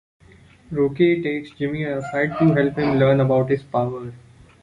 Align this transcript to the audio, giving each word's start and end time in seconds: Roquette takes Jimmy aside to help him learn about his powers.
Roquette 0.71 1.21
takes 1.21 1.51
Jimmy 1.51 1.83
aside 1.83 2.29
to 2.39 2.51
help 2.55 2.75
him 2.75 2.97
learn 2.97 3.19
about 3.19 3.51
his 3.51 3.61
powers. 3.61 4.11